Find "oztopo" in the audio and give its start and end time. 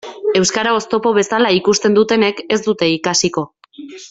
0.77-1.11